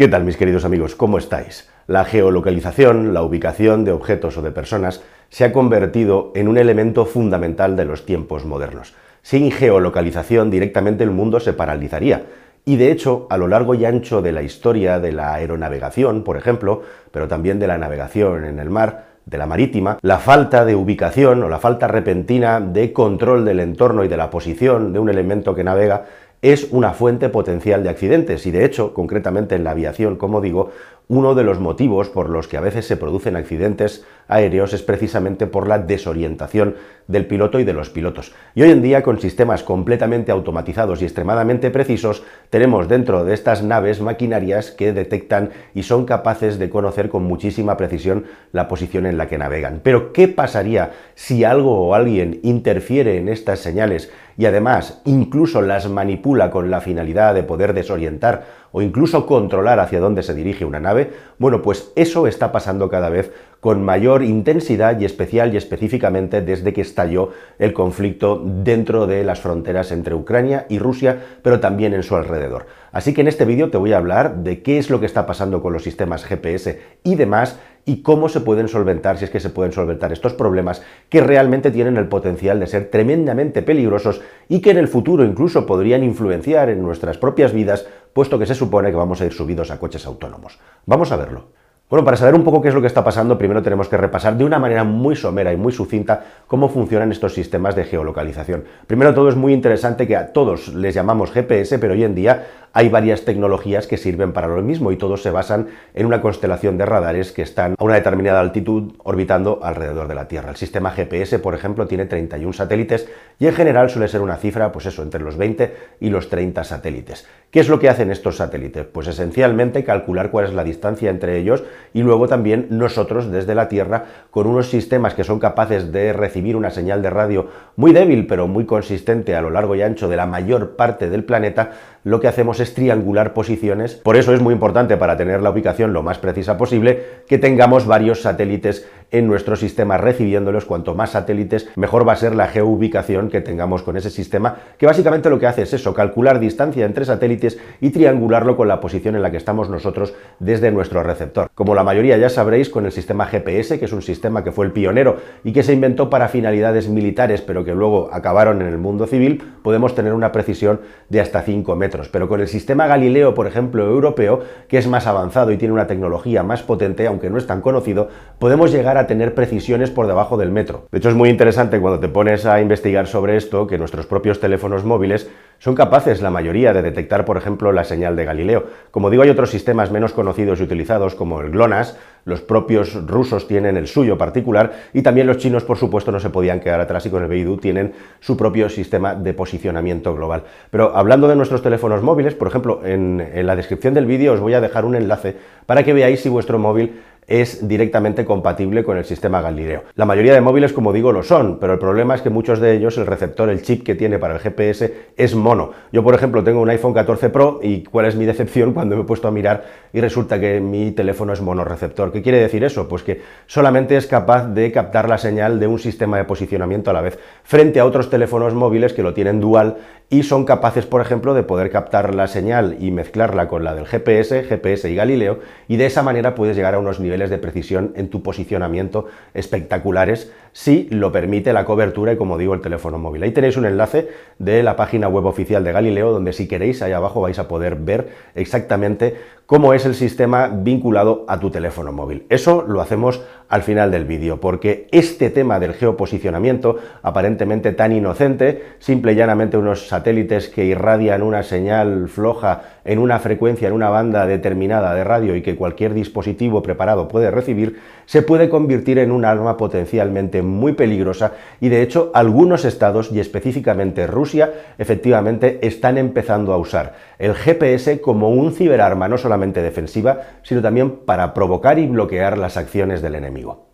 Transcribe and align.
¿Qué 0.00 0.06
tal 0.06 0.22
mis 0.22 0.36
queridos 0.36 0.64
amigos? 0.64 0.94
¿Cómo 0.94 1.18
estáis? 1.18 1.68
La 1.88 2.04
geolocalización, 2.04 3.12
la 3.12 3.24
ubicación 3.24 3.84
de 3.84 3.90
objetos 3.90 4.38
o 4.38 4.42
de 4.42 4.52
personas, 4.52 5.02
se 5.28 5.44
ha 5.44 5.52
convertido 5.52 6.30
en 6.36 6.46
un 6.46 6.56
elemento 6.56 7.04
fundamental 7.04 7.74
de 7.74 7.84
los 7.84 8.06
tiempos 8.06 8.44
modernos. 8.44 8.94
Sin 9.22 9.50
geolocalización 9.50 10.52
directamente 10.52 11.02
el 11.02 11.10
mundo 11.10 11.40
se 11.40 11.52
paralizaría. 11.52 12.26
Y 12.64 12.76
de 12.76 12.92
hecho, 12.92 13.26
a 13.28 13.36
lo 13.38 13.48
largo 13.48 13.74
y 13.74 13.86
ancho 13.86 14.22
de 14.22 14.30
la 14.30 14.42
historia 14.42 15.00
de 15.00 15.10
la 15.10 15.34
aeronavegación, 15.34 16.22
por 16.22 16.36
ejemplo, 16.36 16.82
pero 17.10 17.26
también 17.26 17.58
de 17.58 17.66
la 17.66 17.76
navegación 17.76 18.44
en 18.44 18.60
el 18.60 18.70
mar, 18.70 19.06
de 19.26 19.36
la 19.36 19.46
marítima, 19.46 19.98
la 20.02 20.18
falta 20.18 20.64
de 20.64 20.76
ubicación 20.76 21.42
o 21.42 21.48
la 21.48 21.58
falta 21.58 21.88
repentina 21.88 22.60
de 22.60 22.92
control 22.92 23.44
del 23.44 23.58
entorno 23.58 24.04
y 24.04 24.08
de 24.08 24.16
la 24.16 24.30
posición 24.30 24.92
de 24.92 25.00
un 25.00 25.08
elemento 25.10 25.56
que 25.56 25.64
navega 25.64 26.04
es 26.42 26.68
una 26.70 26.92
fuente 26.92 27.28
potencial 27.28 27.82
de 27.82 27.88
accidentes. 27.88 28.46
Y 28.46 28.50
de 28.50 28.64
hecho, 28.64 28.94
concretamente 28.94 29.54
en 29.54 29.64
la 29.64 29.72
aviación, 29.72 30.16
como 30.16 30.40
digo, 30.40 30.70
uno 31.08 31.34
de 31.34 31.42
los 31.42 31.58
motivos 31.58 32.10
por 32.10 32.28
los 32.28 32.48
que 32.48 32.58
a 32.58 32.60
veces 32.60 32.86
se 32.86 32.96
producen 32.96 33.34
accidentes 33.34 34.04
aéreos 34.28 34.74
es 34.74 34.82
precisamente 34.82 35.46
por 35.46 35.66
la 35.66 35.78
desorientación 35.78 36.76
del 37.06 37.26
piloto 37.26 37.58
y 37.58 37.64
de 37.64 37.72
los 37.72 37.88
pilotos. 37.88 38.32
Y 38.54 38.62
hoy 38.62 38.70
en 38.70 38.82
día, 38.82 39.02
con 39.02 39.18
sistemas 39.18 39.62
completamente 39.62 40.30
automatizados 40.30 41.00
y 41.00 41.06
extremadamente 41.06 41.70
precisos, 41.70 42.22
tenemos 42.50 42.88
dentro 42.88 43.24
de 43.24 43.32
estas 43.32 43.62
naves 43.62 44.02
maquinarias 44.02 44.70
que 44.70 44.92
detectan 44.92 45.50
y 45.74 45.84
son 45.84 46.04
capaces 46.04 46.58
de 46.58 46.68
conocer 46.68 47.08
con 47.08 47.24
muchísima 47.24 47.78
precisión 47.78 48.26
la 48.52 48.68
posición 48.68 49.06
en 49.06 49.16
la 49.16 49.28
que 49.28 49.38
navegan. 49.38 49.80
Pero, 49.82 50.12
¿qué 50.12 50.28
pasaría 50.28 50.92
si 51.14 51.44
algo 51.44 51.88
o 51.88 51.94
alguien 51.94 52.40
interfiere 52.42 53.16
en 53.16 53.30
estas 53.30 53.60
señales 53.60 54.10
y 54.36 54.46
además 54.46 55.00
incluso 55.04 55.62
las 55.62 55.88
manipula 55.88 56.50
con 56.50 56.70
la 56.70 56.80
finalidad 56.80 57.34
de 57.34 57.42
poder 57.42 57.72
desorientar 57.72 58.46
o 58.70 58.82
incluso 58.82 59.26
controlar 59.26 59.80
hacia 59.80 60.00
dónde 60.00 60.22
se 60.22 60.34
dirige 60.34 60.64
una 60.64 60.78
nave, 60.78 60.97
bueno, 61.38 61.62
pues 61.62 61.92
eso 61.96 62.26
está 62.26 62.52
pasando 62.52 62.88
cada 62.88 63.08
vez 63.10 63.32
con 63.60 63.84
mayor 63.84 64.22
intensidad 64.22 65.00
y 65.00 65.04
especial 65.04 65.52
y 65.52 65.56
específicamente 65.56 66.42
desde 66.42 66.72
que 66.72 66.80
estalló 66.80 67.30
el 67.58 67.72
conflicto 67.72 68.40
dentro 68.44 69.06
de 69.06 69.24
las 69.24 69.40
fronteras 69.40 69.90
entre 69.90 70.14
Ucrania 70.14 70.66
y 70.68 70.78
Rusia, 70.78 71.18
pero 71.42 71.58
también 71.58 71.92
en 71.94 72.02
su 72.02 72.14
alrededor. 72.14 72.66
Así 72.92 73.14
que 73.14 73.20
en 73.20 73.28
este 73.28 73.44
vídeo 73.44 73.70
te 73.70 73.78
voy 73.78 73.92
a 73.92 73.98
hablar 73.98 74.36
de 74.38 74.62
qué 74.62 74.78
es 74.78 74.90
lo 74.90 75.00
que 75.00 75.06
está 75.06 75.26
pasando 75.26 75.60
con 75.60 75.72
los 75.72 75.82
sistemas 75.82 76.24
GPS 76.24 76.80
y 77.02 77.16
demás 77.16 77.58
y 77.84 78.02
cómo 78.02 78.28
se 78.28 78.40
pueden 78.40 78.68
solventar, 78.68 79.18
si 79.18 79.24
es 79.24 79.30
que 79.30 79.40
se 79.40 79.50
pueden 79.50 79.72
solventar 79.72 80.12
estos 80.12 80.34
problemas 80.34 80.82
que 81.08 81.20
realmente 81.20 81.70
tienen 81.70 81.96
el 81.96 82.08
potencial 82.08 82.60
de 82.60 82.66
ser 82.66 82.90
tremendamente 82.90 83.62
peligrosos 83.62 84.20
y 84.48 84.60
que 84.60 84.70
en 84.70 84.76
el 84.76 84.88
futuro 84.88 85.24
incluso 85.24 85.66
podrían 85.66 86.04
influenciar 86.04 86.68
en 86.68 86.82
nuestras 86.82 87.18
propias 87.18 87.52
vidas, 87.52 87.86
puesto 88.12 88.38
que 88.38 88.46
se 88.46 88.54
supone 88.54 88.90
que 88.90 88.96
vamos 88.96 89.20
a 89.20 89.26
ir 89.26 89.32
subidos 89.32 89.70
a 89.70 89.78
coches 89.78 90.06
autónomos. 90.06 90.58
Vamos 90.86 91.12
a 91.12 91.16
verlo. 91.16 91.57
Bueno, 91.90 92.04
para 92.04 92.18
saber 92.18 92.34
un 92.34 92.44
poco 92.44 92.60
qué 92.60 92.68
es 92.68 92.74
lo 92.74 92.82
que 92.82 92.86
está 92.86 93.02
pasando, 93.02 93.38
primero 93.38 93.62
tenemos 93.62 93.88
que 93.88 93.96
repasar 93.96 94.36
de 94.36 94.44
una 94.44 94.58
manera 94.58 94.84
muy 94.84 95.16
somera 95.16 95.54
y 95.54 95.56
muy 95.56 95.72
sucinta 95.72 96.22
cómo 96.46 96.68
funcionan 96.68 97.12
estos 97.12 97.32
sistemas 97.32 97.74
de 97.76 97.84
geolocalización. 97.84 98.64
Primero 98.86 99.14
todo 99.14 99.30
es 99.30 99.36
muy 99.36 99.54
interesante 99.54 100.06
que 100.06 100.14
a 100.14 100.34
todos 100.34 100.68
les 100.74 100.94
llamamos 100.94 101.30
GPS, 101.30 101.78
pero 101.78 101.94
hoy 101.94 102.04
en 102.04 102.14
día 102.14 102.46
hay 102.78 102.88
varias 102.88 103.24
tecnologías 103.24 103.88
que 103.88 103.96
sirven 103.96 104.32
para 104.32 104.46
lo 104.46 104.62
mismo 104.62 104.92
y 104.92 104.96
todos 104.96 105.20
se 105.20 105.32
basan 105.32 105.66
en 105.94 106.06
una 106.06 106.20
constelación 106.20 106.78
de 106.78 106.86
radares 106.86 107.32
que 107.32 107.42
están 107.42 107.74
a 107.76 107.82
una 107.82 107.96
determinada 107.96 108.38
altitud 108.38 108.92
orbitando 109.02 109.58
alrededor 109.64 110.06
de 110.06 110.14
la 110.14 110.28
Tierra. 110.28 110.50
El 110.50 110.56
sistema 110.56 110.92
GPS, 110.92 111.40
por 111.40 111.56
ejemplo, 111.56 111.88
tiene 111.88 112.06
31 112.06 112.52
satélites 112.52 113.08
y 113.40 113.48
en 113.48 113.54
general 113.54 113.90
suele 113.90 114.06
ser 114.06 114.20
una 114.20 114.36
cifra, 114.36 114.70
pues 114.70 114.86
eso, 114.86 115.02
entre 115.02 115.22
los 115.22 115.36
20 115.36 115.74
y 115.98 116.10
los 116.10 116.28
30 116.28 116.62
satélites. 116.62 117.26
¿Qué 117.50 117.60
es 117.60 117.68
lo 117.68 117.80
que 117.80 117.88
hacen 117.88 118.12
estos 118.12 118.36
satélites? 118.36 118.84
Pues 118.84 119.08
esencialmente 119.08 119.82
calcular 119.82 120.30
cuál 120.30 120.44
es 120.44 120.52
la 120.52 120.62
distancia 120.62 121.10
entre 121.10 121.38
ellos 121.38 121.64
y 121.94 122.02
luego 122.02 122.28
también 122.28 122.68
nosotros 122.70 123.32
desde 123.32 123.56
la 123.56 123.68
Tierra 123.68 124.04
con 124.30 124.46
unos 124.46 124.68
sistemas 124.68 125.14
que 125.14 125.24
son 125.24 125.40
capaces 125.40 125.90
de 125.90 126.12
recibir 126.12 126.54
una 126.54 126.70
señal 126.70 127.02
de 127.02 127.10
radio 127.10 127.48
muy 127.74 127.92
débil 127.92 128.26
pero 128.28 128.46
muy 128.46 128.66
consistente 128.66 129.34
a 129.34 129.40
lo 129.40 129.50
largo 129.50 129.74
y 129.74 129.82
ancho 129.82 130.08
de 130.08 130.16
la 130.16 130.26
mayor 130.26 130.76
parte 130.76 131.08
del 131.08 131.24
planeta, 131.24 131.72
lo 132.04 132.20
que 132.20 132.28
hacemos 132.28 132.60
es 132.60 132.67
triangular 132.74 133.34
posiciones. 133.34 133.94
Por 133.94 134.16
eso 134.16 134.32
es 134.32 134.40
muy 134.40 134.54
importante 134.54 134.96
para 134.96 135.16
tener 135.16 135.40
la 135.42 135.50
ubicación 135.50 135.92
lo 135.92 136.02
más 136.02 136.18
precisa 136.18 136.56
posible 136.56 137.02
que 137.26 137.38
tengamos 137.38 137.86
varios 137.86 138.22
satélites 138.22 138.86
en 139.10 139.26
nuestro 139.26 139.56
sistema 139.56 139.96
recibiéndolos. 139.96 140.64
Cuanto 140.64 140.94
más 140.94 141.10
satélites, 141.10 141.68
mejor 141.76 142.06
va 142.06 142.12
a 142.12 142.16
ser 142.16 142.34
la 142.34 142.48
geoubicación 142.48 143.28
que 143.28 143.40
tengamos 143.40 143.82
con 143.82 143.96
ese 143.96 144.10
sistema, 144.10 144.56
que 144.76 144.86
básicamente 144.86 145.30
lo 145.30 145.38
que 145.38 145.46
hace 145.46 145.62
es 145.62 145.72
eso, 145.72 145.94
calcular 145.94 146.40
distancia 146.40 146.84
entre 146.84 147.04
satélites 147.04 147.58
y 147.80 147.90
triangularlo 147.90 148.56
con 148.56 148.68
la 148.68 148.80
posición 148.80 149.16
en 149.16 149.22
la 149.22 149.30
que 149.30 149.36
estamos 149.36 149.70
nosotros 149.70 150.14
desde 150.38 150.70
nuestro 150.70 151.02
receptor. 151.02 151.50
Como 151.54 151.74
la 151.74 151.84
mayoría 151.84 152.16
ya 152.18 152.28
sabréis, 152.28 152.68
con 152.68 152.86
el 152.86 152.92
sistema 152.92 153.26
GPS, 153.26 153.78
que 153.78 153.84
es 153.86 153.92
un 153.92 154.02
sistema 154.02 154.44
que 154.44 154.52
fue 154.52 154.66
el 154.66 154.72
pionero 154.72 155.16
y 155.44 155.52
que 155.52 155.62
se 155.62 155.72
inventó 155.72 156.10
para 156.10 156.28
finalidades 156.28 156.88
militares, 156.88 157.40
pero 157.40 157.64
que 157.64 157.74
luego 157.74 158.10
acabaron 158.12 158.60
en 158.60 158.68
el 158.68 158.78
mundo 158.78 159.06
civil, 159.06 159.42
podemos 159.62 159.94
tener 159.94 160.12
una 160.12 160.32
precisión 160.32 160.80
de 161.08 161.20
hasta 161.20 161.42
5 161.42 161.76
metros. 161.76 162.08
Pero 162.08 162.28
con 162.28 162.40
el 162.40 162.48
sistema 162.48 162.86
Galileo, 162.86 163.34
por 163.34 163.46
ejemplo, 163.46 163.86
europeo, 163.86 164.40
que 164.68 164.78
es 164.78 164.86
más 164.86 165.06
avanzado 165.06 165.52
y 165.52 165.56
tiene 165.56 165.74
una 165.74 165.86
tecnología 165.86 166.42
más 166.42 166.62
potente, 166.62 167.06
aunque 167.06 167.30
no 167.30 167.38
es 167.38 167.46
tan 167.46 167.60
conocido, 167.60 168.08
podemos 168.38 168.70
llegar 168.72 168.97
a 168.98 169.06
tener 169.06 169.34
precisiones 169.34 169.90
por 169.90 170.06
debajo 170.06 170.36
del 170.36 170.50
metro. 170.50 170.88
De 170.90 170.98
hecho, 170.98 171.08
es 171.08 171.14
muy 171.14 171.28
interesante 171.28 171.80
cuando 171.80 172.00
te 172.00 172.08
pones 172.08 172.46
a 172.46 172.60
investigar 172.60 173.06
sobre 173.06 173.36
esto 173.36 173.66
que 173.66 173.78
nuestros 173.78 174.06
propios 174.06 174.40
teléfonos 174.40 174.84
móviles 174.84 175.28
son 175.58 175.74
capaces, 175.74 176.22
la 176.22 176.30
mayoría, 176.30 176.72
de 176.72 176.82
detectar, 176.82 177.24
por 177.24 177.36
ejemplo, 177.36 177.72
la 177.72 177.82
señal 177.84 178.14
de 178.14 178.24
Galileo. 178.24 178.66
Como 178.92 179.10
digo, 179.10 179.24
hay 179.24 179.30
otros 179.30 179.50
sistemas 179.50 179.90
menos 179.90 180.12
conocidos 180.12 180.60
y 180.60 180.62
utilizados, 180.62 181.16
como 181.16 181.40
el 181.40 181.50
GLONASS, 181.50 181.96
los 182.24 182.42
propios 182.42 183.06
rusos 183.06 183.48
tienen 183.48 183.76
el 183.76 183.88
suyo 183.88 184.18
particular, 184.18 184.72
y 184.92 185.02
también 185.02 185.26
los 185.26 185.38
chinos, 185.38 185.64
por 185.64 185.76
supuesto, 185.76 186.12
no 186.12 186.20
se 186.20 186.30
podían 186.30 186.60
quedar 186.60 186.80
atrás 186.80 187.06
y 187.06 187.10
con 187.10 187.22
el 187.22 187.28
Beidou 187.28 187.56
tienen 187.56 187.92
su 188.20 188.36
propio 188.36 188.68
sistema 188.68 189.14
de 189.14 189.34
posicionamiento 189.34 190.14
global. 190.14 190.44
Pero 190.70 190.96
hablando 190.96 191.26
de 191.26 191.36
nuestros 191.36 191.62
teléfonos 191.62 192.02
móviles, 192.02 192.34
por 192.34 192.46
ejemplo, 192.46 192.80
en, 192.84 193.20
en 193.20 193.46
la 193.46 193.56
descripción 193.56 193.94
del 193.94 194.06
vídeo 194.06 194.34
os 194.34 194.40
voy 194.40 194.54
a 194.54 194.60
dejar 194.60 194.84
un 194.84 194.94
enlace 194.94 195.36
para 195.66 195.82
que 195.82 195.92
veáis 195.92 196.20
si 196.20 196.28
vuestro 196.28 196.58
móvil 196.58 197.00
es 197.28 197.68
directamente 197.68 198.24
compatible 198.24 198.82
con 198.82 198.96
el 198.96 199.04
sistema 199.04 199.42
Galileo. 199.42 199.84
La 199.94 200.06
mayoría 200.06 200.32
de 200.32 200.40
móviles, 200.40 200.72
como 200.72 200.94
digo, 200.94 201.12
lo 201.12 201.22
son, 201.22 201.58
pero 201.60 201.74
el 201.74 201.78
problema 201.78 202.14
es 202.14 202.22
que 202.22 202.30
muchos 202.30 202.58
de 202.58 202.74
ellos, 202.74 202.96
el 202.96 203.06
receptor, 203.06 203.50
el 203.50 203.62
chip 203.62 203.84
que 203.84 203.94
tiene 203.94 204.18
para 204.18 204.34
el 204.34 204.40
GPS 204.40 204.94
es 205.16 205.34
mono. 205.34 205.72
Yo, 205.92 206.02
por 206.02 206.14
ejemplo, 206.14 206.42
tengo 206.42 206.62
un 206.62 206.70
iPhone 206.70 206.94
14 206.94 207.28
Pro 207.28 207.60
y 207.62 207.82
cuál 207.82 208.06
es 208.06 208.16
mi 208.16 208.24
decepción 208.24 208.72
cuando 208.72 208.96
me 208.96 209.02
he 209.02 209.04
puesto 209.04 209.28
a 209.28 209.30
mirar 209.30 209.64
y 209.92 210.00
resulta 210.00 210.40
que 210.40 210.58
mi 210.60 210.90
teléfono 210.92 211.34
es 211.34 211.42
monoreceptor. 211.42 212.12
¿Qué 212.12 212.22
quiere 212.22 212.40
decir 212.40 212.64
eso? 212.64 212.88
Pues 212.88 213.02
que 213.02 213.20
solamente 213.46 213.96
es 213.96 214.06
capaz 214.06 214.46
de 214.46 214.72
captar 214.72 215.08
la 215.08 215.18
señal 215.18 215.60
de 215.60 215.66
un 215.66 215.78
sistema 215.78 216.16
de 216.16 216.24
posicionamiento 216.24 216.90
a 216.90 216.94
la 216.94 217.02
vez, 217.02 217.18
frente 217.44 217.78
a 217.78 217.84
otros 217.84 218.08
teléfonos 218.08 218.54
móviles 218.54 218.94
que 218.94 219.02
lo 219.02 219.12
tienen 219.12 219.40
dual 219.40 219.76
y 220.10 220.22
son 220.22 220.46
capaces, 220.46 220.86
por 220.86 221.02
ejemplo, 221.02 221.34
de 221.34 221.42
poder 221.42 221.70
captar 221.70 222.14
la 222.14 222.28
señal 222.28 222.76
y 222.80 222.90
mezclarla 222.90 223.46
con 223.46 223.62
la 223.62 223.74
del 223.74 223.86
GPS, 223.86 224.42
GPS 224.44 224.90
y 224.90 224.94
Galileo, 224.94 225.40
y 225.68 225.76
de 225.76 225.84
esa 225.84 226.02
manera 226.02 226.34
puedes 226.34 226.56
llegar 226.56 226.74
a 226.74 226.78
unos 226.78 226.98
niveles 226.98 227.28
de 227.28 227.36
precisión 227.36 227.92
en 227.94 228.08
tu 228.08 228.22
posicionamiento 228.22 229.06
espectaculares 229.34 230.32
si 230.52 230.88
lo 230.90 231.12
permite 231.12 231.52
la 231.52 231.66
cobertura 231.66 232.12
y, 232.14 232.16
como 232.16 232.38
digo, 232.38 232.54
el 232.54 232.62
teléfono 232.62 232.98
móvil. 232.98 233.22
Ahí 233.22 233.32
tenéis 233.32 233.58
un 233.58 233.66
enlace 233.66 234.08
de 234.38 234.62
la 234.62 234.76
página 234.76 235.08
web 235.08 235.26
oficial 235.26 235.62
de 235.62 235.72
Galileo, 235.72 236.10
donde 236.10 236.32
si 236.32 236.48
queréis, 236.48 236.80
ahí 236.80 236.92
abajo 236.92 237.20
vais 237.20 237.38
a 237.38 237.46
poder 237.46 237.76
ver 237.76 238.08
exactamente 238.34 239.16
cómo 239.48 239.72
es 239.72 239.86
el 239.86 239.94
sistema 239.94 240.48
vinculado 240.48 241.24
a 241.26 241.40
tu 241.40 241.48
teléfono 241.48 241.90
móvil. 241.90 242.26
Eso 242.28 242.66
lo 242.68 242.82
hacemos 242.82 243.22
al 243.48 243.62
final 243.62 243.90
del 243.90 244.04
vídeo, 244.04 244.42
porque 244.42 244.88
este 244.92 245.30
tema 245.30 245.58
del 245.58 245.72
geoposicionamiento, 245.72 246.76
aparentemente 247.02 247.72
tan 247.72 247.92
inocente, 247.92 248.62
simple 248.78 249.12
y 249.12 249.16
llanamente 249.16 249.56
unos 249.56 249.88
satélites 249.88 250.48
que 250.50 250.66
irradian 250.66 251.22
una 251.22 251.42
señal 251.42 252.08
floja 252.10 252.77
en 252.88 252.98
una 252.98 253.18
frecuencia, 253.18 253.68
en 253.68 253.74
una 253.74 253.90
banda 253.90 254.26
determinada 254.26 254.94
de 254.94 255.04
radio 255.04 255.36
y 255.36 255.42
que 255.42 255.56
cualquier 255.56 255.92
dispositivo 255.92 256.62
preparado 256.62 257.06
puede 257.06 257.30
recibir, 257.30 257.80
se 258.06 258.22
puede 258.22 258.48
convertir 258.48 258.98
en 258.98 259.12
un 259.12 259.26
arma 259.26 259.58
potencialmente 259.58 260.40
muy 260.40 260.72
peligrosa 260.72 261.32
y 261.60 261.68
de 261.68 261.82
hecho 261.82 262.10
algunos 262.14 262.64
estados, 262.64 263.12
y 263.12 263.20
específicamente 263.20 264.06
Rusia, 264.06 264.54
efectivamente 264.78 265.58
están 265.60 265.98
empezando 265.98 266.54
a 266.54 266.56
usar 266.56 266.94
el 267.18 267.34
GPS 267.34 268.00
como 268.00 268.30
un 268.30 268.54
ciberarma, 268.54 269.06
no 269.06 269.18
solamente 269.18 269.60
defensiva, 269.60 270.22
sino 270.42 270.62
también 270.62 271.04
para 271.04 271.34
provocar 271.34 271.78
y 271.78 271.86
bloquear 271.86 272.38
las 272.38 272.56
acciones 272.56 273.02
del 273.02 273.16
enemigo. 273.16 273.67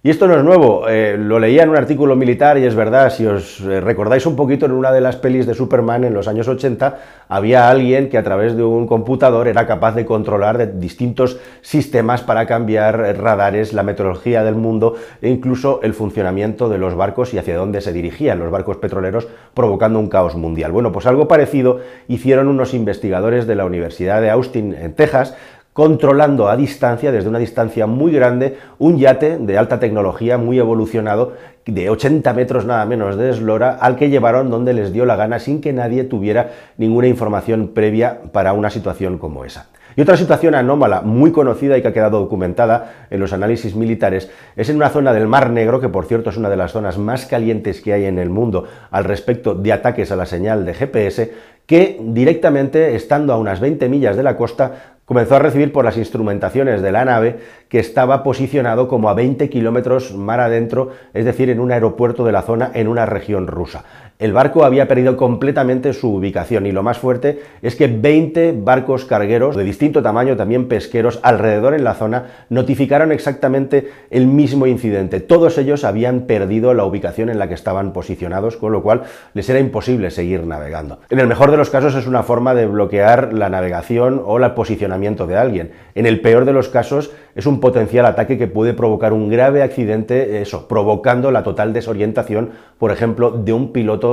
Y 0.00 0.10
esto 0.10 0.28
no 0.28 0.36
es 0.36 0.44
nuevo, 0.44 0.88
eh, 0.88 1.16
lo 1.18 1.40
leía 1.40 1.64
en 1.64 1.70
un 1.70 1.76
artículo 1.76 2.14
militar 2.14 2.56
y 2.56 2.64
es 2.64 2.76
verdad, 2.76 3.10
si 3.10 3.26
os 3.26 3.60
eh, 3.62 3.80
recordáis 3.80 4.26
un 4.26 4.36
poquito 4.36 4.64
en 4.64 4.70
una 4.70 4.92
de 4.92 5.00
las 5.00 5.16
pelis 5.16 5.44
de 5.44 5.54
Superman 5.54 6.04
en 6.04 6.14
los 6.14 6.28
años 6.28 6.46
80, 6.46 6.98
había 7.28 7.68
alguien 7.68 8.08
que 8.08 8.16
a 8.16 8.22
través 8.22 8.56
de 8.56 8.62
un 8.62 8.86
computador 8.86 9.48
era 9.48 9.66
capaz 9.66 9.96
de 9.96 10.06
controlar 10.06 10.78
distintos 10.78 11.40
sistemas 11.62 12.22
para 12.22 12.46
cambiar 12.46 12.96
radares, 13.18 13.72
la 13.72 13.82
meteorología 13.82 14.44
del 14.44 14.54
mundo 14.54 14.94
e 15.20 15.30
incluso 15.30 15.80
el 15.82 15.94
funcionamiento 15.94 16.68
de 16.68 16.78
los 16.78 16.94
barcos 16.94 17.34
y 17.34 17.38
hacia 17.38 17.56
dónde 17.56 17.80
se 17.80 17.92
dirigían 17.92 18.38
los 18.38 18.52
barcos 18.52 18.76
petroleros, 18.76 19.26
provocando 19.52 19.98
un 19.98 20.08
caos 20.08 20.36
mundial. 20.36 20.70
Bueno, 20.70 20.92
pues 20.92 21.06
algo 21.06 21.26
parecido 21.26 21.80
hicieron 22.06 22.46
unos 22.46 22.72
investigadores 22.72 23.48
de 23.48 23.56
la 23.56 23.64
Universidad 23.64 24.22
de 24.22 24.30
Austin 24.30 24.74
en 24.74 24.94
Texas, 24.94 25.34
controlando 25.78 26.48
a 26.48 26.56
distancia, 26.56 27.12
desde 27.12 27.28
una 27.28 27.38
distancia 27.38 27.86
muy 27.86 28.10
grande, 28.10 28.58
un 28.80 28.98
yate 28.98 29.38
de 29.38 29.56
alta 29.56 29.78
tecnología 29.78 30.36
muy 30.36 30.58
evolucionado 30.58 31.34
de 31.66 31.88
80 31.88 32.32
metros 32.32 32.66
nada 32.66 32.84
menos 32.84 33.16
de 33.16 33.30
eslora 33.30 33.78
al 33.80 33.94
que 33.94 34.10
llevaron 34.10 34.50
donde 34.50 34.72
les 34.72 34.92
dio 34.92 35.06
la 35.06 35.14
gana 35.14 35.38
sin 35.38 35.60
que 35.60 35.72
nadie 35.72 36.02
tuviera 36.02 36.50
ninguna 36.78 37.06
información 37.06 37.68
previa 37.74 38.22
para 38.32 38.54
una 38.54 38.70
situación 38.70 39.18
como 39.18 39.44
esa. 39.44 39.68
Y 39.94 40.00
otra 40.00 40.16
situación 40.16 40.56
anómala 40.56 41.02
muy 41.02 41.30
conocida 41.30 41.78
y 41.78 41.82
que 41.82 41.86
ha 41.86 41.92
quedado 41.92 42.18
documentada 42.18 43.06
en 43.10 43.20
los 43.20 43.32
análisis 43.32 43.76
militares 43.76 44.32
es 44.56 44.68
en 44.70 44.76
una 44.76 44.90
zona 44.90 45.12
del 45.12 45.28
Mar 45.28 45.50
Negro, 45.50 45.80
que 45.80 45.88
por 45.88 46.06
cierto 46.06 46.30
es 46.30 46.36
una 46.36 46.50
de 46.50 46.56
las 46.56 46.72
zonas 46.72 46.98
más 46.98 47.24
calientes 47.26 47.80
que 47.82 47.92
hay 47.92 48.06
en 48.06 48.18
el 48.18 48.30
mundo 48.30 48.64
al 48.90 49.04
respecto 49.04 49.54
de 49.54 49.72
ataques 49.72 50.10
a 50.10 50.16
la 50.16 50.26
señal 50.26 50.64
de 50.64 50.74
GPS, 50.74 51.32
que 51.66 52.00
directamente, 52.00 52.96
estando 52.96 53.32
a 53.32 53.36
unas 53.36 53.60
20 53.60 53.88
millas 53.90 54.16
de 54.16 54.22
la 54.22 54.36
costa, 54.36 54.97
comenzó 55.08 55.36
a 55.36 55.38
recibir 55.38 55.72
por 55.72 55.86
las 55.86 55.96
instrumentaciones 55.96 56.82
de 56.82 56.92
la 56.92 57.06
nave 57.06 57.38
que 57.70 57.78
estaba 57.78 58.22
posicionado 58.22 58.88
como 58.88 59.08
a 59.08 59.14
20 59.14 59.48
kilómetros 59.48 60.14
mar 60.14 60.38
adentro, 60.38 60.90
es 61.14 61.24
decir, 61.24 61.48
en 61.48 61.60
un 61.60 61.72
aeropuerto 61.72 62.26
de 62.26 62.32
la 62.32 62.42
zona 62.42 62.70
en 62.74 62.88
una 62.88 63.06
región 63.06 63.46
rusa. 63.46 63.84
El 64.18 64.32
barco 64.32 64.64
había 64.64 64.88
perdido 64.88 65.16
completamente 65.16 65.92
su 65.92 66.12
ubicación 66.12 66.66
y 66.66 66.72
lo 66.72 66.82
más 66.82 66.98
fuerte 66.98 67.40
es 67.62 67.76
que 67.76 67.86
20 67.86 68.52
barcos 68.64 69.04
cargueros 69.04 69.54
de 69.54 69.62
distinto 69.62 70.02
tamaño, 70.02 70.36
también 70.36 70.66
pesqueros, 70.66 71.20
alrededor 71.22 71.72
en 71.72 71.84
la 71.84 71.94
zona, 71.94 72.46
notificaron 72.48 73.12
exactamente 73.12 73.92
el 74.10 74.26
mismo 74.26 74.66
incidente. 74.66 75.20
Todos 75.20 75.56
ellos 75.56 75.84
habían 75.84 76.22
perdido 76.22 76.74
la 76.74 76.84
ubicación 76.84 77.28
en 77.28 77.38
la 77.38 77.46
que 77.46 77.54
estaban 77.54 77.92
posicionados, 77.92 78.56
con 78.56 78.72
lo 78.72 78.82
cual 78.82 79.02
les 79.34 79.48
era 79.50 79.60
imposible 79.60 80.10
seguir 80.10 80.44
navegando. 80.44 80.98
En 81.10 81.20
el 81.20 81.28
mejor 81.28 81.52
de 81.52 81.56
los 81.56 81.70
casos 81.70 81.94
es 81.94 82.08
una 82.08 82.24
forma 82.24 82.56
de 82.56 82.66
bloquear 82.66 83.32
la 83.32 83.48
navegación 83.50 84.20
o 84.26 84.38
el 84.38 84.50
posicionamiento 84.50 85.28
de 85.28 85.36
alguien. 85.36 85.70
En 85.94 86.06
el 86.06 86.20
peor 86.20 86.44
de 86.44 86.52
los 86.52 86.68
casos 86.68 87.12
es 87.36 87.46
un 87.46 87.60
potencial 87.60 88.04
ataque 88.04 88.36
que 88.36 88.48
puede 88.48 88.74
provocar 88.74 89.12
un 89.12 89.28
grave 89.28 89.62
accidente, 89.62 90.42
eso, 90.42 90.66
provocando 90.66 91.30
la 91.30 91.44
total 91.44 91.72
desorientación, 91.72 92.50
por 92.78 92.90
ejemplo, 92.90 93.30
de 93.30 93.52
un 93.52 93.72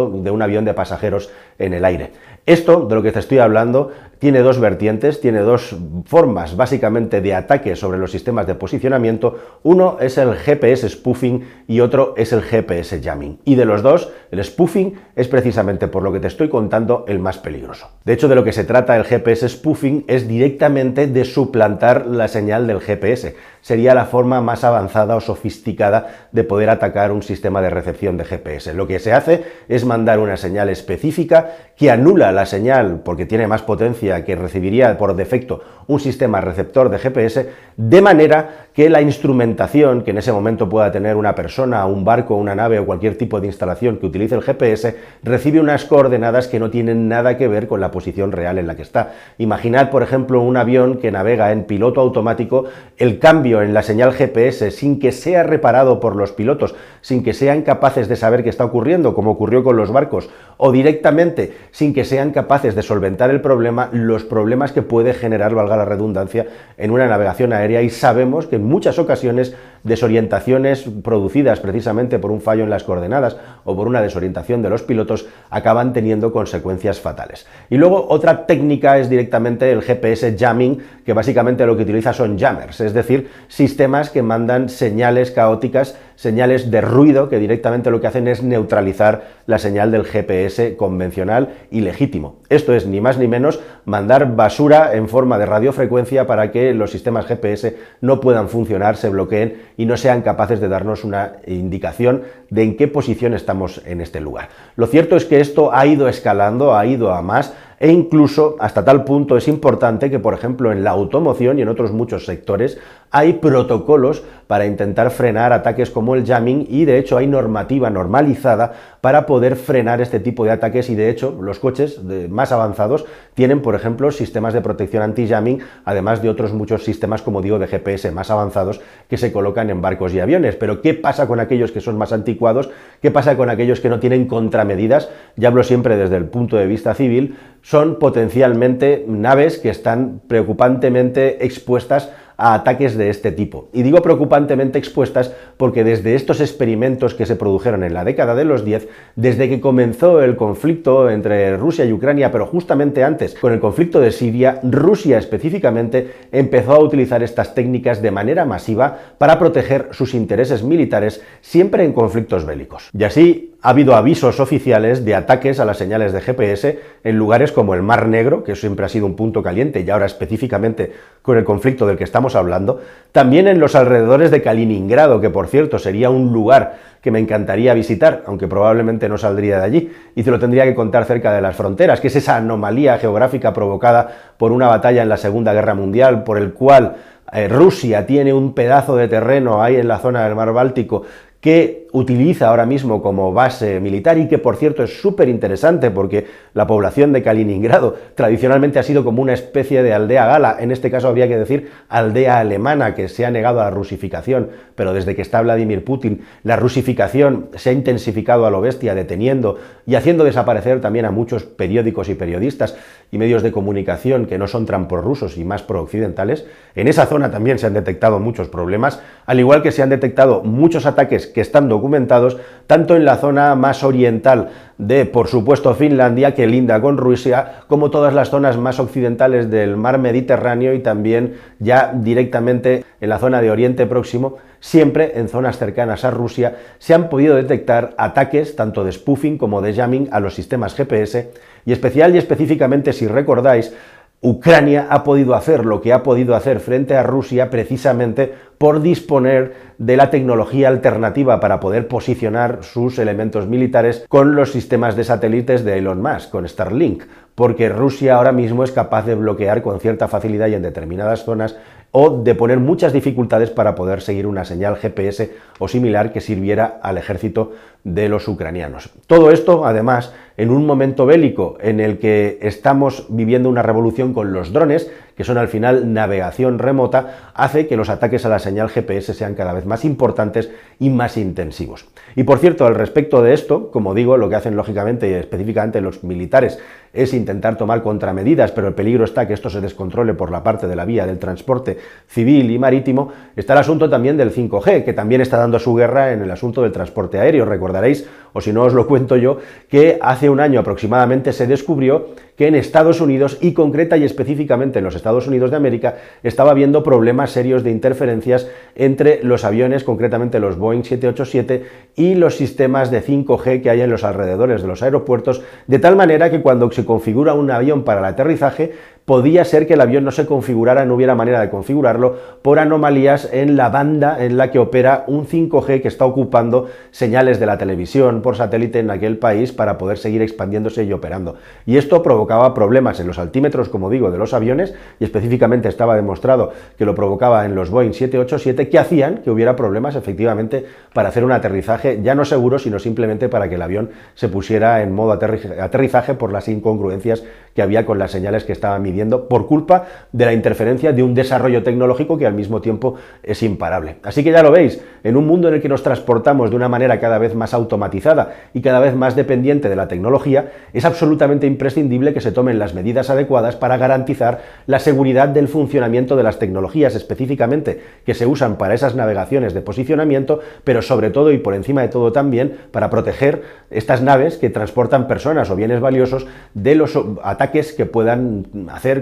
de 0.09 0.31
un 0.31 0.41
avión 0.41 0.65
de 0.65 0.73
pasajeros 0.73 1.29
en 1.59 1.73
el 1.73 1.85
aire. 1.85 2.11
Esto, 2.45 2.85
de 2.85 2.95
lo 2.95 3.01
que 3.01 3.11
te 3.11 3.19
estoy 3.19 3.39
hablando, 3.39 3.91
tiene 4.19 4.39
dos 4.39 4.59
vertientes, 4.59 5.21
tiene 5.21 5.39
dos 5.39 5.75
formas 6.05 6.55
básicamente 6.55 7.21
de 7.21 7.33
ataque 7.33 7.75
sobre 7.75 7.97
los 7.97 8.11
sistemas 8.11 8.47
de 8.47 8.55
posicionamiento. 8.55 9.37
Uno 9.63 9.97
es 9.99 10.17
el 10.17 10.35
GPS 10.35 10.89
spoofing 10.89 11.47
y 11.67 11.79
otro 11.79 12.13
es 12.17 12.33
el 12.33 12.41
GPS 12.41 13.01
jamming. 13.01 13.39
Y 13.45 13.55
de 13.55 13.65
los 13.65 13.81
dos, 13.81 14.11
el 14.31 14.43
spoofing 14.43 14.95
es 15.15 15.27
precisamente 15.27 15.87
por 15.87 16.03
lo 16.03 16.11
que 16.11 16.19
te 16.19 16.27
estoy 16.27 16.49
contando 16.49 17.05
el 17.07 17.19
más 17.19 17.37
peligroso. 17.37 17.89
De 18.03 18.13
hecho, 18.13 18.27
de 18.27 18.35
lo 18.35 18.43
que 18.43 18.53
se 18.53 18.63
trata 18.63 18.95
el 18.95 19.03
GPS 19.03 19.47
spoofing 19.49 20.05
es 20.07 20.27
directamente 20.27 21.07
de 21.07 21.25
suplantar 21.25 22.05
la 22.05 22.27
señal 22.27 22.67
del 22.67 22.81
GPS. 22.81 23.35
Sería 23.61 23.95
la 23.95 24.05
forma 24.05 24.41
más 24.41 24.63
avanzada 24.63 25.15
o 25.15 25.21
sofisticada 25.21 26.27
de 26.31 26.43
poder 26.43 26.69
atacar 26.69 27.11
un 27.11 27.23
sistema 27.23 27.61
de 27.61 27.69
recepción 27.69 28.17
de 28.17 28.25
GPS. 28.25 28.73
Lo 28.73 28.87
que 28.87 28.99
se 28.99 29.13
hace 29.13 29.43
es 29.67 29.85
mandar 29.85 30.19
una 30.19 30.37
señal 30.37 30.69
específica 30.69 31.55
que 31.75 31.91
anula 31.91 32.31
la 32.31 32.45
señal 32.45 33.01
porque 33.03 33.25
tiene 33.25 33.47
más 33.47 33.61
potencia 33.61 34.23
que 34.23 34.35
recibiría 34.35 34.97
por 34.97 35.15
defecto 35.15 35.61
un 35.87 35.99
sistema 35.99 36.41
receptor 36.41 36.89
de 36.89 36.99
GPS, 36.99 37.49
de 37.77 38.01
manera 38.01 38.65
que 38.75 38.89
la 38.89 39.01
instrumentación 39.01 40.03
que 40.03 40.11
en 40.11 40.17
ese 40.17 40.33
momento 40.33 40.67
pueda 40.67 40.91
tener 40.91 41.15
una 41.15 41.33
persona, 41.33 41.85
un 41.85 42.03
barco, 42.03 42.35
una 42.35 42.55
nave 42.55 42.77
o 42.77 42.85
cualquier 42.85 43.17
tipo 43.17 43.39
de 43.39 43.47
instalación 43.47 43.97
que 43.97 44.05
utilice 44.05 44.35
el 44.35 44.41
GPS, 44.41 44.97
recibe 45.23 45.61
unas 45.61 45.85
coordenadas 45.85 46.49
que 46.49 46.59
no 46.59 46.69
tienen 46.69 47.07
nada 47.07 47.37
que 47.37 47.47
ver 47.47 47.67
con 47.67 47.79
la 47.79 47.91
posición 47.91 48.33
real 48.33 48.57
en 48.57 48.67
la 48.67 48.75
que 48.75 48.81
está. 48.81 49.13
Imaginad, 49.37 49.91
por 49.91 50.03
ejemplo, 50.03 50.41
un 50.41 50.57
avión 50.57 50.97
que 50.97 51.09
navega 51.09 51.53
en 51.53 51.63
piloto 51.63 52.01
automático, 52.01 52.65
el 52.97 53.17
cambio 53.17 53.61
en 53.61 53.73
la 53.73 53.81
señal 53.81 54.11
GPS 54.11 54.71
sin 54.71 54.99
que 54.99 55.13
sea 55.13 55.43
reparado 55.43 56.01
por 56.01 56.17
los 56.17 56.33
pilotos, 56.33 56.75
sin 56.99 57.23
que 57.23 57.33
sean 57.33 57.61
capaces 57.61 58.09
de 58.09 58.17
saber 58.17 58.43
qué 58.43 58.49
está 58.49 58.65
ocurriendo, 58.65 59.15
como 59.15 59.31
ocurrió 59.31 59.63
con 59.63 59.77
los 59.77 59.91
barcos, 59.91 60.29
o 60.57 60.73
directamente 60.73 61.55
sin 61.71 61.93
que 61.93 62.03
sean 62.03 62.31
capaces 62.31 62.75
de 62.75 62.81
solventar 62.81 63.29
el 63.29 63.39
problema, 63.39 63.89
los 63.93 64.25
problemas 64.25 64.73
que 64.73 64.81
puede 64.81 65.13
generar, 65.13 65.55
valga 65.55 65.77
la 65.77 65.85
redundancia, 65.85 66.45
en 66.77 66.91
una 66.91 67.07
navegación 67.07 67.53
aérea 67.53 67.64
y 67.81 67.89
sabemos 67.89 68.47
que 68.47 68.57
en 68.57 68.65
muchas 68.65 68.99
ocasiones 68.99 69.55
desorientaciones 69.85 70.83
producidas 71.03 71.61
precisamente 71.61 72.19
por 72.19 72.31
un 72.31 72.41
fallo 72.41 72.63
en 72.63 72.69
las 72.69 72.83
coordenadas 72.83 73.37
o 73.63 73.75
por 73.75 73.87
una 73.87 74.01
desorientación 74.01 74.61
de 74.61 74.69
los 74.69 74.83
pilotos 74.83 75.27
acaban 75.49 75.93
teniendo 75.93 76.33
consecuencias 76.33 76.99
fatales. 76.99 77.47
Y 77.69 77.77
luego 77.77 78.07
otra 78.09 78.45
técnica 78.45 78.97
es 78.97 79.09
directamente 79.09 79.71
el 79.71 79.81
GPS 79.81 80.35
jamming, 80.37 80.79
que 81.05 81.13
básicamente 81.13 81.65
lo 81.65 81.77
que 81.77 81.83
utiliza 81.83 82.13
son 82.13 82.37
jammers, 82.37 82.81
es 82.81 82.93
decir, 82.93 83.29
sistemas 83.47 84.09
que 84.09 84.23
mandan 84.23 84.69
señales 84.69 85.31
caóticas, 85.31 85.97
señales 86.15 86.71
de 86.71 86.81
ruido 86.81 87.29
que 87.29 87.39
directamente 87.39 87.91
lo 87.91 88.01
que 88.01 88.07
hacen 88.07 88.27
es 88.27 88.41
neutralizar 88.41 89.23
la 89.45 89.59
señal 89.59 89.91
del 89.91 90.05
GPS 90.05 90.75
convencional 90.75 91.49
y 91.71 91.81
legítimo. 91.81 92.39
Esto 92.49 92.73
es 92.73 92.87
ni 92.87 93.01
más 93.01 93.17
ni 93.17 93.27
menos 93.27 93.59
mandar 93.85 94.35
basura 94.35 94.95
en 94.95 95.07
forma 95.07 95.37
de 95.37 95.45
radiofrecuencia 95.45 96.25
para 96.25 96.51
que 96.51 96.73
los 96.73 96.91
sistemas 96.91 97.25
GPS 97.25 97.77
no 98.01 98.19
puedan 98.19 98.49
funcionar, 98.49 98.97
se 98.97 99.09
bloqueen 99.09 99.61
y 99.77 99.85
no 99.85 99.97
sean 99.97 100.21
capaces 100.21 100.59
de 100.59 100.67
darnos 100.67 101.03
una 101.03 101.33
indicación 101.47 102.23
de 102.49 102.63
en 102.63 102.77
qué 102.77 102.87
posición 102.87 103.33
estamos 103.33 103.81
en 103.85 104.01
este 104.01 104.19
lugar. 104.19 104.49
Lo 104.75 104.87
cierto 104.87 105.15
es 105.15 105.25
que 105.25 105.39
esto 105.39 105.73
ha 105.73 105.85
ido 105.85 106.07
escalando, 106.07 106.75
ha 106.75 106.85
ido 106.85 107.13
a 107.13 107.21
más, 107.21 107.53
e 107.79 107.91
incluso 107.91 108.55
hasta 108.59 108.85
tal 108.85 109.03
punto 109.03 109.37
es 109.37 109.47
importante 109.47 110.09
que, 110.09 110.19
por 110.19 110.33
ejemplo, 110.33 110.71
en 110.71 110.83
la 110.83 110.91
automoción 110.91 111.59
y 111.59 111.61
en 111.61 111.69
otros 111.69 111.91
muchos 111.91 112.25
sectores 112.25 112.77
hay 113.11 113.33
protocolos 113.33 114.23
para 114.47 114.65
intentar 114.65 115.09
frenar 115.09 115.53
ataques 115.53 115.89
como 115.89 116.15
el 116.15 116.25
jamming 116.25 116.67
y 116.69 116.85
de 116.85 116.97
hecho 116.97 117.17
hay 117.17 117.27
normativa 117.27 117.89
normalizada 117.89 118.73
para 119.01 119.25
poder 119.25 119.55
frenar 119.55 120.01
este 120.01 120.19
tipo 120.19 120.45
de 120.45 120.51
ataques 120.51 120.89
y 120.89 120.95
de 120.95 121.09
hecho 121.09 121.37
los 121.41 121.59
coches 121.59 122.01
más 122.29 122.51
avanzados 122.51 123.05
tienen, 123.33 123.61
por 123.61 123.75
ejemplo, 123.75 124.11
sistemas 124.11 124.53
de 124.53 124.61
protección 124.61 125.03
anti-jamming, 125.03 125.59
además 125.85 126.21
de 126.21 126.29
otros 126.29 126.53
muchos 126.53 126.83
sistemas, 126.83 127.21
como 127.21 127.41
digo, 127.41 127.59
de 127.59 127.67
GPS 127.67 128.11
más 128.11 128.31
avanzados 128.31 128.81
que 129.09 129.17
se 129.17 129.31
colocan 129.31 129.69
en 129.69 129.81
barcos 129.81 130.13
y 130.13 130.19
aviones. 130.19 130.55
Pero 130.55 130.81
¿qué 130.81 130.93
pasa 130.93 131.27
con 131.27 131.39
aquellos 131.39 131.71
que 131.71 131.81
son 131.81 131.97
más 131.97 132.13
anticuados? 132.13 132.69
¿Qué 133.01 133.11
pasa 133.11 133.37
con 133.37 133.49
aquellos 133.49 133.79
que 133.79 133.89
no 133.89 133.99
tienen 133.99 134.27
contramedidas? 134.27 135.09
Ya 135.35 135.49
hablo 135.49 135.63
siempre 135.63 135.97
desde 135.97 136.17
el 136.17 136.25
punto 136.25 136.57
de 136.57 136.67
vista 136.67 136.93
civil, 136.93 137.37
son 137.65 137.97
potencialmente 137.97 139.03
naves 139.07 139.57
que 139.57 139.71
están 139.71 140.21
preocupantemente 140.27 141.43
expuestas 141.43 142.11
a 142.37 142.53
ataques 142.53 142.95
de 142.95 143.09
este 143.09 143.31
tipo. 143.31 143.69
Y 143.73 143.81
digo 143.81 144.03
preocupantemente 144.03 144.77
expuestas 144.77 145.33
porque 145.57 145.83
desde 145.83 146.13
estos 146.13 146.41
experimentos 146.41 147.15
que 147.15 147.25
se 147.25 147.35
produjeron 147.35 147.83
en 147.83 147.95
la 147.95 148.03
década 148.03 148.35
de 148.35 148.45
los 148.45 148.65
10, 148.65 148.87
desde 149.15 149.49
que 149.49 149.61
comenzó 149.61 150.21
el 150.21 150.35
conflicto 150.35 151.09
entre 151.09 151.57
Rusia 151.57 151.85
y 151.85 151.93
Ucrania, 151.93 152.31
pero 152.31 152.45
justamente 152.45 153.03
antes 153.03 153.33
con 153.33 153.51
el 153.51 153.59
conflicto 153.59 153.99
de 153.99 154.11
Siria, 154.11 154.59
Rusia 154.61 155.17
específicamente 155.17 156.11
empezó 156.31 156.73
a 156.73 156.83
utilizar 156.83 157.23
estas 157.23 157.55
técnicas 157.55 157.99
de 157.99 158.11
manera 158.11 158.45
masiva 158.45 158.95
para 159.17 159.39
proteger 159.39 159.89
sus 159.91 160.13
intereses 160.13 160.61
militares 160.61 161.23
siempre 161.41 161.83
en 161.83 161.93
conflictos 161.93 162.45
bélicos. 162.45 162.91
Y 162.93 163.05
así 163.05 163.54
ha 163.65 163.69
habido 163.69 163.95
avisos 163.95 164.39
oficiales 164.39 165.05
de 165.05 165.15
ataques 165.15 165.59
a 165.59 165.65
las 165.65 165.77
señales 165.77 166.13
de 166.13 166.21
GPS 166.21 166.79
en 167.03 167.17
lugares 167.17 167.51
como 167.51 167.73
el 167.73 167.81
Mar 167.81 168.07
Negro, 168.07 168.43
que 168.43 168.55
siempre 168.55 168.85
ha 168.85 168.89
sido 168.89 169.07
un 169.07 169.15
punto 169.15 169.41
caliente 169.41 169.79
y 169.81 169.89
ahora 169.89 170.05
específicamente 170.05 170.93
con 171.23 171.35
el 171.35 171.43
conflicto 171.43 171.87
del 171.87 171.97
que 171.97 172.03
estamos 172.03 172.35
hablando, 172.35 172.79
también 173.11 173.47
en 173.47 173.59
los 173.59 173.73
alrededores 173.73 174.29
de 174.29 174.43
Kaliningrado, 174.43 175.19
que 175.19 175.31
por 175.31 175.47
cierto 175.47 175.79
sería 175.79 176.11
un 176.11 176.31
lugar 176.31 176.75
que 177.01 177.09
me 177.09 177.17
encantaría 177.17 177.73
visitar, 177.73 178.21
aunque 178.27 178.47
probablemente 178.47 179.09
no 179.09 179.17
saldría 179.17 179.57
de 179.57 179.63
allí, 179.63 179.91
y 180.13 180.21
te 180.21 180.29
lo 180.29 180.37
tendría 180.37 180.65
que 180.65 180.75
contar 180.75 181.05
cerca 181.05 181.33
de 181.33 181.41
las 181.41 181.55
fronteras, 181.55 181.99
que 181.99 182.09
es 182.09 182.15
esa 182.15 182.35
anomalía 182.35 182.99
geográfica 182.99 183.51
provocada 183.51 184.35
por 184.37 184.51
una 184.51 184.67
batalla 184.67 185.01
en 185.01 185.09
la 185.09 185.17
Segunda 185.17 185.53
Guerra 185.53 185.73
Mundial, 185.73 186.23
por 186.23 186.37
el 186.37 186.53
cual 186.53 186.97
eh, 187.31 187.47
Rusia 187.47 188.05
tiene 188.05 188.33
un 188.33 188.53
pedazo 188.53 188.95
de 188.95 189.07
terreno 189.07 189.63
ahí 189.63 189.77
en 189.77 189.87
la 189.87 189.97
zona 189.97 190.23
del 190.23 190.35
mar 190.35 190.53
Báltico 190.53 191.03
que 191.45 191.85
utiliza 191.91 192.47
ahora 192.47 192.65
mismo 192.65 193.03
como 193.03 193.31
base 193.31 193.79
militar 193.79 194.17
y 194.17 194.27
que 194.27 194.39
por 194.39 194.55
cierto 194.55 194.81
es 194.81 194.99
súper 194.99 195.29
interesante 195.29 195.91
porque 195.91 196.25
la 196.55 196.65
población 196.65 197.13
de 197.13 197.21
Kaliningrado 197.21 197.95
tradicionalmente 198.15 198.79
ha 198.79 198.83
sido 198.83 199.03
como 199.03 199.21
una 199.21 199.33
especie 199.33 199.83
de 199.83 199.93
aldea 199.93 200.25
gala, 200.25 200.57
en 200.59 200.71
este 200.71 200.89
caso 200.89 201.07
habría 201.07 201.27
que 201.27 201.37
decir 201.37 201.69
aldea 201.87 202.39
alemana 202.39 202.95
que 202.95 203.07
se 203.09 203.27
ha 203.27 203.29
negado 203.29 203.61
a 203.61 203.65
la 203.65 203.69
rusificación, 203.69 204.49
pero 204.73 204.91
desde 204.91 205.15
que 205.15 205.21
está 205.21 205.39
Vladimir 205.39 205.85
Putin 205.85 206.21
la 206.41 206.55
rusificación 206.55 207.49
se 207.53 207.69
ha 207.69 207.73
intensificado 207.73 208.47
a 208.47 208.49
lo 208.49 208.59
bestia 208.59 208.95
deteniendo 208.95 209.59
y 209.85 209.93
haciendo 209.93 210.23
desaparecer 210.23 210.81
también 210.81 211.05
a 211.05 211.11
muchos 211.11 211.43
periódicos 211.43 212.09
y 212.09 212.15
periodistas 212.15 212.75
y 213.11 213.17
medios 213.17 213.43
de 213.43 213.51
comunicación 213.51 214.25
que 214.25 214.37
no 214.37 214.47
son 214.47 214.65
rusos 215.03 215.37
y 215.37 215.43
más 215.43 215.63
pro-occidentales. 215.63 216.45
En 216.75 216.87
esa 216.87 217.05
zona 217.05 217.31
también 217.31 217.59
se 217.59 217.67
han 217.67 217.73
detectado 217.73 218.19
muchos 218.19 218.49
problemas, 218.49 218.99
al 219.25 219.39
igual 219.39 219.61
que 219.61 219.71
se 219.71 219.81
han 219.83 219.89
detectado 219.89 220.43
muchos 220.43 220.85
ataques 220.85 221.27
que 221.27 221.41
están 221.41 221.69
documentados 221.69 222.37
tanto 222.67 222.95
en 222.95 223.05
la 223.05 223.17
zona 223.17 223.55
más 223.55 223.83
oriental 223.83 224.49
de, 224.77 225.05
por 225.05 225.27
supuesto, 225.27 225.73
Finlandia, 225.73 226.33
que 226.33 226.47
linda 226.47 226.81
con 226.81 226.97
Rusia, 226.97 227.63
como 227.67 227.91
todas 227.91 228.13
las 228.13 228.29
zonas 228.29 228.57
más 228.57 228.79
occidentales 228.79 229.49
del 229.49 229.77
mar 229.77 229.99
Mediterráneo 229.99 230.73
y 230.73 230.79
también 230.79 231.35
ya 231.59 231.93
directamente 231.95 232.83
en 232.99 233.09
la 233.09 233.19
zona 233.19 233.41
de 233.41 233.51
Oriente 233.51 233.85
Próximo, 233.85 234.37
siempre 234.59 235.13
en 235.15 235.29
zonas 235.29 235.57
cercanas 235.57 236.03
a 236.03 236.11
Rusia, 236.11 236.57
se 236.79 236.93
han 236.93 237.09
podido 237.09 237.35
detectar 237.35 237.93
ataques 237.97 238.55
tanto 238.55 238.83
de 238.83 238.91
spoofing 238.91 239.37
como 239.37 239.61
de 239.61 239.73
jamming 239.73 240.09
a 240.11 240.19
los 240.19 240.33
sistemas 240.33 240.75
GPS 240.75 241.31
y 241.65 241.71
especial 241.71 242.13
y 242.15 242.17
específicamente, 242.17 242.91
si 242.91 243.07
recordáis, 243.07 243.73
Ucrania 244.21 244.87
ha 244.89 245.03
podido 245.03 245.35
hacer 245.35 245.65
lo 245.65 245.81
que 245.81 245.93
ha 245.93 246.01
podido 246.01 246.35
hacer 246.35 246.59
frente 246.59 246.95
a 246.95 247.03
Rusia 247.03 247.49
precisamente 247.49 248.33
por 248.57 248.81
disponer 248.81 249.53
de 249.77 249.97
la 249.97 250.09
tecnología 250.09 250.69
alternativa 250.69 251.39
para 251.39 251.59
poder 251.59 251.87
posicionar 251.87 252.59
sus 252.63 252.97
elementos 252.97 253.47
militares 253.47 254.05
con 254.07 254.35
los 254.35 254.51
sistemas 254.51 254.95
de 254.95 255.03
satélites 255.03 255.63
de 255.63 255.77
Elon 255.77 256.01
Musk, 256.01 256.31
con 256.31 256.47
Starlink, 256.47 257.03
porque 257.35 257.69
Rusia 257.69 258.15
ahora 258.15 258.31
mismo 258.31 258.63
es 258.63 258.71
capaz 258.71 259.05
de 259.05 259.15
bloquear 259.15 259.61
con 259.61 259.79
cierta 259.79 260.07
facilidad 260.07 260.47
y 260.47 260.55
en 260.55 260.61
determinadas 260.61 261.25
zonas 261.25 261.57
o 261.91 262.09
de 262.09 262.35
poner 262.35 262.59
muchas 262.59 262.91
dificultades 262.91 263.51
para 263.51 263.75
poder 263.75 264.01
seguir 264.01 264.27
una 264.27 264.43
señal 264.43 264.75
GPS 264.75 265.33
o 265.59 265.67
similar 265.69 266.11
que 266.11 266.19
sirviera 266.19 266.79
al 266.81 266.97
ejército 266.97 267.53
de 267.85 268.09
los 268.09 268.27
ucranianos. 268.27 268.89
Todo 269.07 269.31
esto, 269.31 269.65
además, 269.65 270.13
en 270.35 270.49
un 270.49 270.65
momento 270.65 271.05
bélico 271.05 271.57
en 271.61 271.79
el 271.79 271.97
que 271.97 272.39
estamos 272.41 273.05
viviendo 273.09 273.47
una 273.47 273.61
revolución 273.61 274.13
con 274.13 274.33
los 274.33 274.51
drones, 274.51 274.91
que 275.15 275.23
son 275.23 275.37
al 275.37 275.47
final 275.47 275.93
navegación 275.93 276.59
remota, 276.59 277.31
hace 277.33 277.67
que 277.67 277.77
los 277.77 277.89
ataques 277.89 278.25
a 278.25 278.29
la 278.29 278.39
señal 278.39 278.69
GPS 278.69 279.13
sean 279.13 279.35
cada 279.35 279.53
vez 279.53 279.65
más 279.65 279.85
importantes 279.85 280.51
y 280.79 280.89
más 280.89 281.15
intensivos. 281.15 281.85
Y 282.15 282.23
por 282.23 282.39
cierto, 282.39 282.65
al 282.65 282.75
respecto 282.75 283.21
de 283.21 283.33
esto, 283.33 283.71
como 283.71 283.93
digo, 283.93 284.17
lo 284.17 284.29
que 284.29 284.35
hacen 284.35 284.55
lógicamente 284.55 285.09
y 285.09 285.13
específicamente 285.13 285.81
los 285.81 286.03
militares 286.03 286.59
es 286.93 287.13
intentar 287.13 287.57
tomar 287.57 287.83
contramedidas, 287.83 288.53
pero 288.53 288.67
el 288.67 288.73
peligro 288.73 289.03
está 289.03 289.27
que 289.27 289.33
esto 289.33 289.49
se 289.49 289.59
descontrole 289.59 290.13
por 290.13 290.31
la 290.31 290.41
parte 290.43 290.65
de 290.65 290.77
la 290.77 290.85
vía 290.85 291.05
del 291.05 291.19
transporte 291.19 291.77
civil 292.07 292.49
y 292.49 292.57
marítimo, 292.57 293.11
está 293.35 293.51
el 293.51 293.59
asunto 293.59 293.89
también 293.89 294.15
del 294.15 294.33
5G, 294.33 294.85
que 294.85 294.93
también 294.93 295.19
está 295.19 295.37
dando 295.37 295.59
su 295.59 295.75
guerra 295.75 296.13
en 296.13 296.21
el 296.21 296.31
asunto 296.31 296.61
del 296.61 296.71
transporte 296.71 297.19
aéreo. 297.19 297.43
Recordaréis, 297.43 298.07
o 298.31 298.39
si 298.39 298.53
no 298.53 298.63
os 298.63 298.73
lo 298.73 298.87
cuento 298.87 299.17
yo, 299.17 299.39
que 299.69 299.99
hace 300.01 300.29
un 300.29 300.39
año 300.39 300.61
aproximadamente 300.61 301.33
se 301.33 301.47
descubrió 301.47 302.07
que 302.37 302.47
en 302.47 302.55
Estados 302.55 303.01
Unidos 303.01 303.37
y 303.41 303.53
concreta 303.53 303.97
y 303.97 304.03
específicamente 304.03 304.79
en 304.79 304.85
los 304.85 304.95
Estados 304.95 305.27
Unidos 305.27 305.51
de 305.51 305.57
América 305.57 305.95
estaba 306.23 306.51
habiendo 306.51 306.83
problemas 306.83 307.31
serios 307.31 307.63
de 307.63 307.71
interferencias 307.71 308.49
entre 308.75 309.23
los 309.23 309.43
aviones, 309.45 309.83
concretamente 309.83 310.39
los 310.39 310.57
Boeing 310.57 310.83
787 310.83 311.63
y 311.95 312.04
los 312.13 312.35
sistemas 312.35 312.91
de 312.91 313.01
5G 313.01 313.63
que 313.63 313.69
hay 313.71 313.81
en 313.81 313.89
los 313.89 314.03
alrededores 314.03 314.61
de 314.61 314.67
los 314.67 314.83
aeropuertos, 314.83 315.41
de 315.65 315.79
tal 315.79 315.95
manera 315.95 316.29
que 316.29 316.41
cuando 316.41 316.69
se 316.71 316.85
configura 316.85 317.33
un 317.33 317.49
avión 317.49 317.83
para 317.83 318.01
el 318.01 318.05
aterrizaje, 318.05 318.73
podía 319.05 319.45
ser 319.45 319.67
que 319.67 319.75
el 319.75 319.81
avión 319.81 320.03
no 320.03 320.11
se 320.11 320.25
configurara, 320.25 320.83
no 320.83 320.95
hubiera 320.95 321.13
manera 321.13 321.39
de 321.39 321.51
configurarlo 321.51 322.17
por 322.41 322.57
anomalías 322.57 323.29
en 323.31 323.55
la 323.55 323.69
banda 323.69 324.23
en 324.23 324.35
la 324.35 324.49
que 324.49 324.57
opera 324.57 325.03
un 325.05 325.27
5G 325.27 325.81
que 325.81 325.87
está 325.87 326.05
ocupando 326.05 326.67
señales 326.89 327.39
de 327.39 327.45
la 327.45 327.59
televisión 327.59 328.23
por 328.23 328.35
satélite 328.35 328.79
en 328.79 328.89
aquel 328.89 329.19
país 329.19 329.51
para 329.51 329.77
poder 329.77 329.99
seguir 329.99 330.23
expandiéndose 330.23 330.83
y 330.83 330.91
operando. 330.91 331.35
Y 331.67 331.77
esto 331.77 332.01
provocaba 332.01 332.55
problemas 332.55 332.99
en 332.99 333.05
los 333.05 333.19
altímetros, 333.19 333.69
como 333.69 333.91
digo, 333.91 334.09
de 334.09 334.17
los 334.17 334.33
aviones, 334.33 334.73
y 334.99 335.03
específicamente 335.03 335.69
estaba 335.69 335.95
demostrado 335.95 336.51
que 336.75 336.85
lo 336.85 336.95
provocaba 336.95 337.45
en 337.45 337.53
los 337.53 337.69
Boeing 337.69 337.93
787, 337.93 338.69
que 338.69 338.79
hacían 338.79 339.19
que 339.19 339.29
hubiera 339.29 339.55
problemas 339.55 339.95
efectivamente 339.95 340.65
para 340.93 341.09
hacer 341.09 341.23
un 341.23 341.31
aterrizaje 341.31 341.99
ya 342.01 342.15
no 342.15 342.25
seguro, 342.25 342.57
sino 342.57 342.79
simplemente 342.79 343.29
para 343.29 343.49
que 343.49 343.55
el 343.55 343.61
avión 343.61 343.91
se 344.15 344.29
pusiera 344.29 344.81
en 344.81 344.93
modo 344.93 345.11
aterrizaje 345.11 346.15
por 346.15 346.31
las 346.31 346.47
incongruencias 346.47 347.23
que 347.53 347.61
había 347.61 347.85
con 347.85 347.99
las 347.99 348.11
señales 348.11 348.43
que 348.43 348.51
estaban 348.51 348.81
midiendo 348.81 348.94
por 349.27 349.47
culpa 349.47 349.85
de 350.11 350.25
la 350.25 350.33
interferencia 350.33 350.91
de 350.91 351.03
un 351.03 351.13
desarrollo 351.13 351.63
tecnológico 351.63 352.17
que 352.17 352.25
al 352.25 352.33
mismo 352.33 352.61
tiempo 352.61 352.95
es 353.23 353.43
imparable. 353.43 353.97
Así 354.03 354.23
que 354.23 354.31
ya 354.31 354.43
lo 354.43 354.51
veis, 354.51 354.81
en 355.03 355.17
un 355.17 355.27
mundo 355.27 355.47
en 355.47 355.55
el 355.55 355.61
que 355.61 355.69
nos 355.69 355.83
transportamos 355.83 356.49
de 356.49 356.55
una 356.55 356.69
manera 356.69 356.99
cada 356.99 357.17
vez 357.17 357.35
más 357.35 357.53
automatizada 357.53 358.33
y 358.53 358.61
cada 358.61 358.79
vez 358.79 358.95
más 358.95 359.15
dependiente 359.15 359.69
de 359.69 359.75
la 359.75 359.87
tecnología, 359.87 360.51
es 360.73 360.85
absolutamente 360.85 361.47
imprescindible 361.47 362.13
que 362.13 362.21
se 362.21 362.31
tomen 362.31 362.59
las 362.59 362.73
medidas 362.73 363.09
adecuadas 363.09 363.55
para 363.55 363.77
garantizar 363.77 364.41
la 364.65 364.79
seguridad 364.79 365.27
del 365.27 365.47
funcionamiento 365.47 366.15
de 366.15 366.23
las 366.23 366.39
tecnologías 366.39 366.95
específicamente 366.95 367.81
que 368.05 368.13
se 368.13 368.25
usan 368.25 368.57
para 368.57 368.73
esas 368.73 368.95
navegaciones 368.95 369.53
de 369.53 369.61
posicionamiento, 369.61 370.39
pero 370.63 370.81
sobre 370.81 371.09
todo 371.09 371.31
y 371.31 371.37
por 371.37 371.53
encima 371.53 371.81
de 371.81 371.89
todo 371.89 372.11
también 372.11 372.57
para 372.71 372.89
proteger 372.89 373.43
estas 373.69 374.01
naves 374.01 374.37
que 374.37 374.49
transportan 374.49 375.07
personas 375.07 375.49
o 375.49 375.55
bienes 375.55 375.81
valiosos 375.81 376.27
de 376.53 376.75
los 376.75 376.97
ataques 377.23 377.73
que 377.73 377.85
puedan 377.85 378.47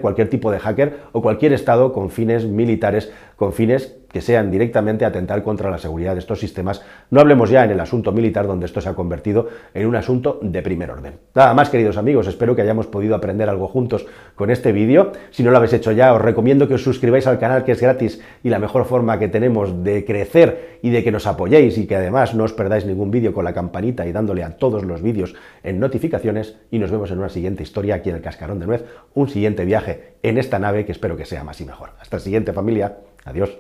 cualquier 0.02 0.30
tipo 0.30 0.52
de 0.52 0.60
hacker 0.60 1.00
o 1.12 1.22
cualquier 1.22 1.54
Estado 1.54 1.94
con 1.94 2.10
fines 2.10 2.46
militares, 2.46 3.12
con 3.36 3.54
fines 3.54 3.98
que 4.13 4.22
sean 4.22 4.51
directamente 4.51 5.03
atentar 5.03 5.41
contra 5.43 5.72
la 5.72 5.79
seguridad 5.79 6.13
de 6.13 6.20
estos 6.20 6.39
sistemas. 6.39 6.84
No 7.10 7.20
hablemos 7.20 7.50
ya 7.50 7.65
en 7.65 7.72
el 7.72 7.79
asunto 7.79 8.12
militar, 8.12 8.46
donde 8.46 8.67
esto 8.67 8.79
se 8.79 8.88
ha 8.88 8.93
convertido 8.93 9.50
en 9.74 9.88
un 9.88 9.96
asunto 9.96 10.39
de 10.41 10.62
primer 10.62 10.91
orden. 10.91 11.15
Nada 11.34 11.53
más, 11.55 11.70
queridos 11.70 11.98
amigos, 11.98 12.27
espero 12.27 12.55
que 12.55 12.62
hayamos 12.62 12.86
podido 12.86 13.15
aprender 13.15 13.50
algo 13.50 13.67
juntos 13.67 14.05
con 14.36 14.51
este 14.51 14.72
vídeo. 14.72 15.12
Si 15.32 15.41
no 15.41 15.50
lo 15.50 15.58
habéis 15.58 15.74
hecho 15.74 15.91
ya, 15.91 16.13
os 16.13 16.22
recomiendo 16.22 16.67
que 16.67 16.75
os 16.75 16.84
suscribáis 16.84 17.25
al 17.25 17.39
canal, 17.39 17.63
que 17.63 17.72
es 17.72 17.82
gratis 17.82 18.22
y 18.43 18.50
la 18.50 18.60
mejor 18.60 18.86
forma 18.86 19.17
que 19.17 19.27
tenemos 19.27 19.84
de 19.84 20.05
crecer 20.05 20.77
y 20.84 20.91
de 20.91 21.03
que 21.03 21.12
nos 21.12 21.25
apoyéis 21.25 21.77
y 21.79 21.88
que 21.88 21.96
además 21.96 22.36
no 22.36 22.43
os 22.43 22.53
perdáis 22.53 22.86
ningún 22.86 23.10
vídeo 23.10 23.34
con 23.34 23.46
la 23.46 23.53
campanita 23.53 24.05
y 24.05 24.12
dándole 24.12 24.43
a 24.43 24.58
todos 24.58 24.84
los 24.84 25.01
vídeos 25.01 25.34
en 25.63 25.79
notificaciones. 25.79 26.58
Y 26.70 26.77
nos 26.77 26.91
vemos 26.91 27.10
en 27.10 27.17
una 27.17 27.29
siguiente 27.29 27.63
historia 27.63 27.96
aquí 27.96 28.10
en 28.10 28.17
el 28.17 28.22
Cascarón 28.22 28.60
de 28.60 28.67
Nuez, 28.67 28.86
un 29.15 29.27
siguiente 29.27 29.65
viaje 29.65 30.13
en 30.22 30.38
esta 30.38 30.60
nave 30.60 30.86
que 30.86 30.91
espero 30.91 31.17
que 31.17 31.25
sea 31.25 31.43
más 31.43 31.60
y 31.62 31.65
mejor. 31.65 31.91
Hasta 32.00 32.17
el 32.17 32.22
siguiente 32.22 32.53
familia. 32.53 32.98
Adiós. 33.25 33.58